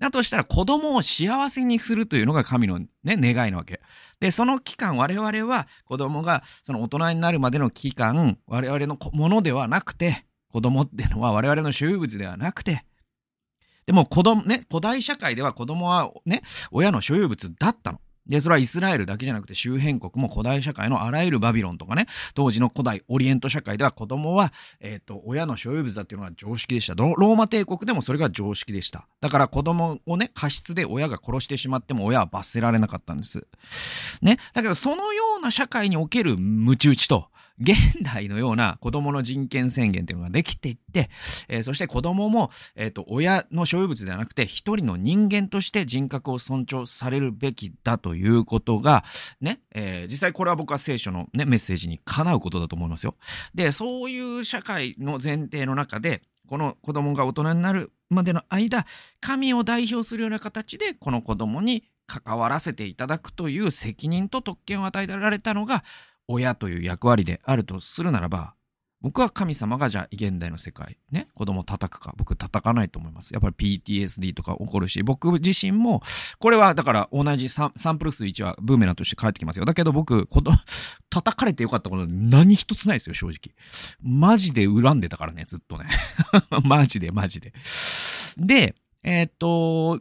[0.00, 3.82] だとしたら子供を幸せにするというのが神のね、願いなわけ。
[4.18, 12.84] で、その期間、我々は子供がその大人になるまでの期間、我々のものではなくて、子供っていうのは我々の所有物ではなくて、
[13.86, 18.00] でも子供、ね、古代社会では子供はね、親の所有物だったの。
[18.26, 26.94] で、それはイスラエルだけじゃなくて周辺国も古代社会のあらゆるバビロンとかね、当時の古代オリエント社会では子供は、えっ、ー、と、親の所有物だっていうのが常識でした。
[26.94, 29.08] ローマ帝国でもそれが常識でした。
[29.20, 33.46] だから子供をね、過失で親が殺してしまっても親は罰せられなかったんです。
[34.22, 34.38] ね。
[34.52, 37.30] だけどそのような社会におけるムチ打ちと、
[37.60, 41.10] 現代のような子供の人権宣言っていうのができていって、
[41.48, 49.04] えー、そして子供も、えっ、ー、と、親の所有物ではなくて、一人の人間として人格を尊重されるべきだということが、
[49.40, 53.14] ね、えー、実際これは僕は聖書のね、メッセージにかなうことだと思いますよ。
[53.54, 58.86] で、そういう社会の前提の中で、この子供が大人になるまでの間、
[59.20, 65.84] 神を代表するような形で、この子供に関わらせていただくという責任と特権を与えられたのが、
[66.30, 68.54] 親という役割であるとするならば、
[69.02, 73.32] 僕は神様がじゃあ現代の世界、ね、子供叩くか、僕叩かないと思います。
[73.32, 76.02] やっぱり PTSD とか起こるし、僕自身も、
[76.38, 79.64] これはだから同じサンプル数1はブーメランとして返ってきますよ。
[79.64, 80.56] だけど僕、子供、
[81.08, 83.54] 叩かれてよかったこと何一つないですよ、正直。
[84.02, 85.86] マジで恨んでたからね、ずっとね。
[86.64, 87.54] マジで、マジで。
[88.36, 90.00] で、えー、っと、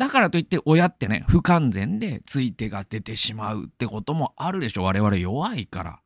[0.00, 4.84] だからといって親ってね、不完全でついてが出てしまうってこともあるでしょ。
[4.84, 6.00] 我々弱いから。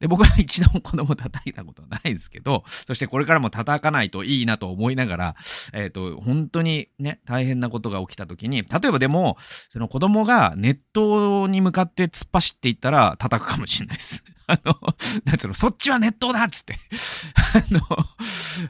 [0.00, 5.36] で、僕は一度も子供叩いたことないですけど、そしてこれからも叩かないといいなと思いながら、
[5.72, 9.36] えっ、ー、と、本当にね、大変なことが起きた時に、例えばでも、
[9.72, 14.24] その子供がネットに向かって突っ走っていったら叩くかもしれないです。
[14.46, 14.76] あの、
[15.24, 16.74] なんつうの、そっちは熱湯だっつって。
[17.54, 17.80] あの、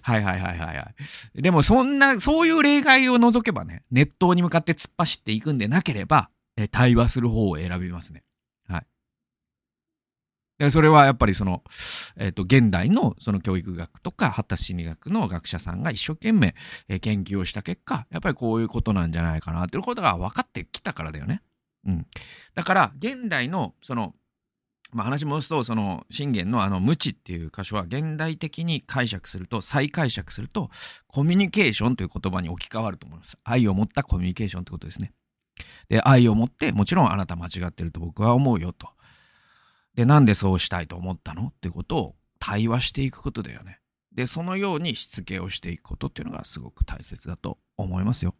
[0.02, 0.92] はいはいはいはいは
[1.34, 1.42] い。
[1.42, 8.22] でもそんな、そういう例外を除けばね、熱湯に向かって突っ走っていくんでなければ、え対話する方を選びますね。
[10.60, 11.62] でそれはやっぱりその、
[12.16, 16.54] えっ、ー、と、現代のその教育学とか発達心理学の学者さんが一生懸命、
[17.00, 21.40] 研究をした結果、やっぱりこういうことなんじゃないかなっていうことが分かってきたからだよね。
[21.86, 22.06] うん。
[22.54, 24.14] だから、現代のその
[24.92, 30.70] まあ、話戻すと、その、信玄のあの、無知っていう箇所は、現代的に解釈すると、再解釈すると、
[31.06, 33.38] コミュニケーションという言葉に置き換わると思います。
[33.44, 35.12] 愛を持ったコミュニケーションってことですね。
[35.88, 38.88] で、愛を持って、もちろんあなた間違ってると僕は思うよと。
[39.94, 41.48] で、なんでそうしたいと思ったの？
[41.48, 43.80] っていうことを対話していくことだよね。
[44.14, 48.34] で、そのようにしつけをしていくことっていうのがすごく大切だと思いますよ。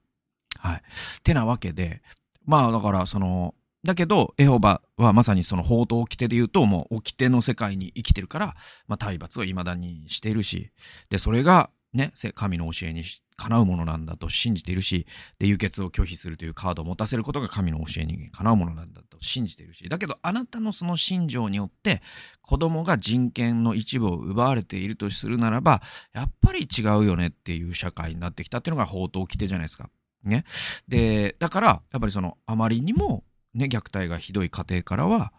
[0.58, 0.82] はい。
[1.22, 2.02] てなわけで、
[2.44, 8.54] まあだからその、だけど、エホバはまさにその法と掟で言うと、もう掟の世界に生きてるから、
[8.86, 10.70] まあ、体罰を未だにしているし、
[11.08, 13.04] で、それがね、神の教えに
[13.40, 15.06] かなうものなんだと信じているし、
[15.38, 22.02] で、輸血を拒否するというカードを持たせることが神の教えにかなうものなんだと信じているし、だけどあなたのその信条によって
[22.42, 25.80] 子供が人権の一部を奪われているとするならば、
[26.12, 29.88] やっぱり違うよねっていう社会になってきたっていうのが法と掟じゃないですか。
[30.22, 30.44] ね。
[30.86, 33.24] で、だから、やっぱりその、あまりにも
[33.54, 35.32] ね、虐待がひどい家庭からは、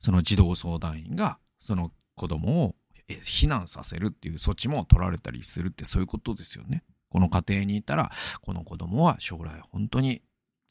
[0.00, 2.76] その児童相談員が、その子供を
[3.08, 6.84] 避難させるっていう措置も取られたりするってそういうことですよね。
[7.08, 10.22] この家庭にいたら、この子供は将来本当に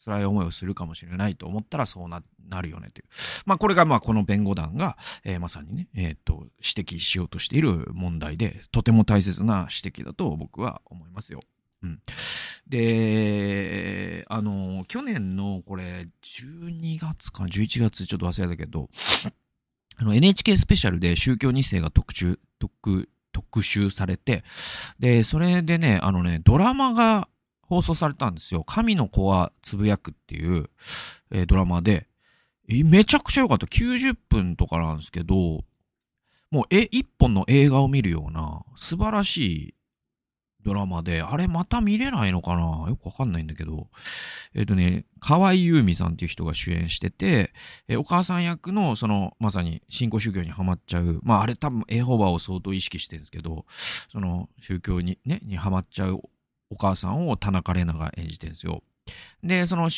[0.04, 3.06] 辛い思いをするかもしれないと思ったらそうななるよねという。
[3.46, 11.42] まあこれがまあこの弁護団が、えー、まさにね、えっ、ー、と、指摘しようとしている問題で、とても大切な指摘だと僕は思いますよ。
[11.84, 12.00] うん。
[12.68, 18.90] で、あの、去年のこれ、12月か11月ちょっと忘れたけど、
[20.00, 24.44] NHK スペシャルで宗教2世が特集、特、特集されて、
[24.98, 27.28] で、それでね、あのね、ドラマが
[27.62, 28.64] 放送されたんですよ。
[28.64, 30.72] 神の子はつぶやくっていう、
[31.30, 32.08] えー、ドラマで、
[32.68, 33.68] めちゃくちゃ良かった。
[33.68, 35.64] 90分とかなんですけど、
[36.50, 39.76] もう、え、一本の映画を見るような素晴らしい
[40.64, 42.89] ドラマで、あれまた見れないのかな？
[42.89, 43.88] よくわかんないんだけど、
[44.53, 47.53] えっ、ー、とね、河合優美さんっていう人が主演してて、
[47.88, 53.66] えー、お母さん役の、その、まさに信仰宗教にハマっちゃう、まああれ多分エホバを相当意識してるんですけど、
[54.10, 56.22] その宗教にね、にハマっちゃう
[56.70, 58.84] お母さんを田中玲奈が演じてるんですよ。
[59.41, 59.89] で、その、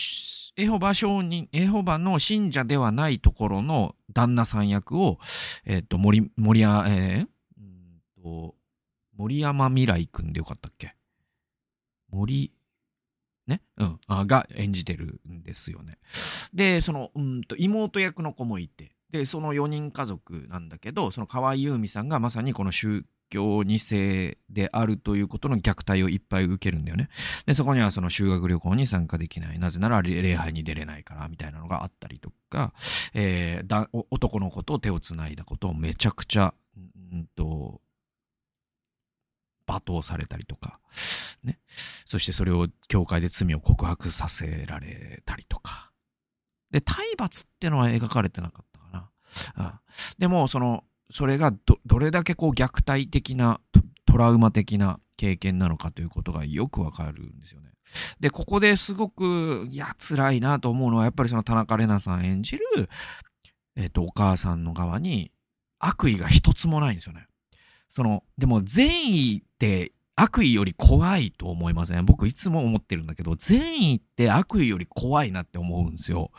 [0.55, 5.17] エホバ商人、エホバの信者ではないところの旦那さん役を、
[5.65, 8.55] えっ、ー、と、森、森屋、えー、うんと、
[9.19, 10.95] 森山未来くんでよかったっけ？
[12.09, 12.53] 森、
[13.47, 13.61] ね？
[13.77, 13.99] うん。
[14.07, 15.97] あが演じてるんですよね。
[16.53, 27.09] で、その、うんと、妹役の子もいて、で、その4人家族なんだけど、その河合優美さんがまさにこの宗教2世であるということの虐待をいっぱい受けるんだよね。
[27.45, 29.59] で、そこにはその修学旅行に参加できない。
[29.59, 32.73] なぜなら礼拝に出れないから、みたいなのがあったりとか、
[33.13, 37.81] えー、男の子と手をつないだことをめちゃくちゃ、うんと、
[39.69, 40.79] 罵倒されたりとか、
[41.43, 41.59] ね。
[42.05, 45.91] そしてそれを教会で罪を告白させられたりとか。
[46.71, 49.09] で、体罰ってのは描かれてなかったか
[49.55, 49.65] な。
[49.65, 49.73] うん、
[50.17, 57.69] でも、その、それがど、どれだけこう虐待的なト、トラウマ的な経験なのかということがよくわかるんですよね。
[58.19, 62.65] で、ここですごく、いや、辛いなと思うのは、やっぱりその田中玲奈さん演じる、
[63.75, 65.31] えっ、ー、と、お母さんの側に
[65.79, 67.27] 悪意が一つもないんですよね。
[67.89, 72.05] その、でも善意って悪意より怖いと思いません？
[72.05, 76.31] 僕いつも思ってるんだけど、善意って悪意より怖いなって思うんですよ。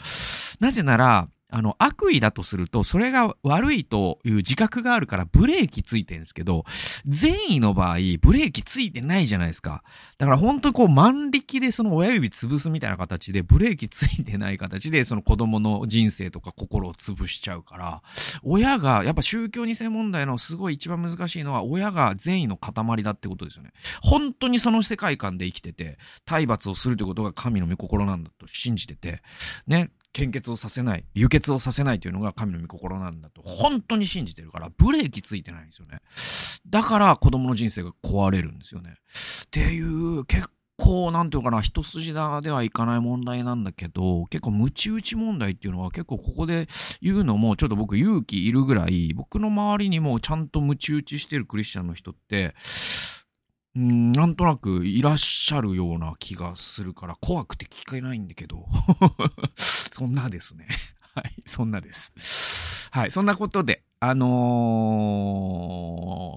[0.61, 6.65] なぜなら、あの、悪意だとすると、それが悪いという自覚があるからブレーキついてるんですけど、
[7.07, 9.83] 善意の場合、ブレーキついてないじゃないですか。
[10.19, 18.03] だから本当にこう、万力でその親指潰すみたいな形で、ブレーキついてない形で、その子供の人生とか心を潰しちゃうから、
[18.43, 23.73] 親が、やっぱ宗教二世問題のすごい一番難しいのは、親が善意の塊だってことですよね。
[24.03, 29.23] 本当にその世界観で生きてて、体罰をするということが神の御心なんだと信じてて、
[29.67, 36.01] ね、献血をさせない、輸血をさせないというのが神の御心なんだと、本当に信じてるから、ブレーキついてないんですよね。
[36.69, 38.97] だから子供の人生が壊れるんですよね。
[39.45, 46.69] っていう、結構、なんていうかな、一筋縄ではいかない問題なんだけど、結構、ムチ打ち問題っていうのは結構ここで
[47.01, 52.55] 言うのも、ちょっと僕勇気いるぐらい、僕の周りにもちゃんとムチ打ちしてるクリスチャンの人って、
[53.77, 58.67] うん、なんとなくいらっしゃるような気がするから怖くて聞けないんだけど。
[59.55, 60.67] そんなですね。
[61.15, 62.13] はい、そんなです。
[62.91, 65.59] はい、そんなことで、あの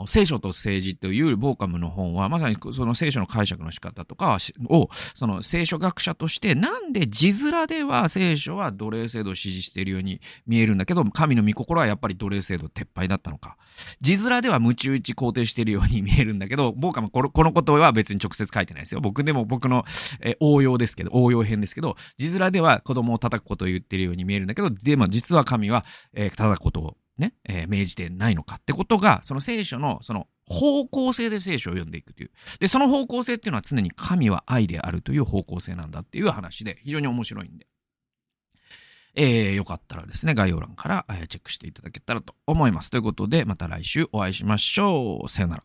[0.06, 4.38] ー、聖書と政治というボーカムの本は、まさにその聖書の解釈の仕方とか
[4.70, 13.56] を、その聖書学者として、なんで字面では聖書は奴隷制度を支持しているように見えるんだけど、神の御心はやっぱり奴隷制度撤廃だったのか。
[14.02, 19.00] 字面ではムチ打ち肯定しているように見えるんだけど、ボーカムこのこのことは別に直接書いてないですよ。
[19.00, 19.86] 僕でも僕の、
[20.20, 32.32] えー、応用ですけど、応用編ですけど、字面では子供を叩くことを言っているように見えるんだけど、でも実は神は、えー、ただことね、えー、命じてないのかってことが、その聖書の、その方向性で聖書を読んでいくという。
[32.60, 37.68] で、その方向性っていうのは常に神は愛であるという方向性なんだっていう話で、非常に面白いんで。
[39.16, 42.90] えー、よかったらですね、概要欄からチェックしていただけたらと思います。
[42.90, 45.30] ということで、また来週お会いしましょう。
[45.30, 45.64] さよなら。